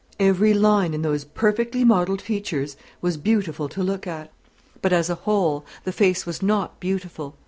Every 0.19 0.55
line 0.55 0.95
in 0.95 1.03
those 1.03 1.25
perfectly 1.25 1.83
modelled 1.83 2.23
features 2.23 2.75
was 3.01 3.17
beautiful 3.17 3.69
to 3.69 3.83
look 3.83 4.07
at; 4.07 4.31
but, 4.81 4.91
as 4.91 5.11
a 5.11 5.29
whole, 5.29 5.63
the 5.83 5.91
face 5.93 6.25
was 6.25 6.41
not 6.41 6.79
beautiful. 6.79 7.35